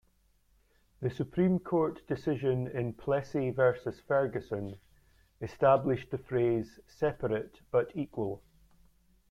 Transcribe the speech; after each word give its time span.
The 0.99 1.11
Supreme 1.11 1.59
Court 1.59 2.07
decision 2.07 2.65
in 2.65 2.93
"Plessy 2.95 3.51
versus 3.51 3.99
Ferguson" 3.99 4.79
established 5.43 6.09
the 6.09 6.17
phrase 6.17 6.79
"separate 6.87 7.61
but 7.69 7.91
equal". 7.93 8.41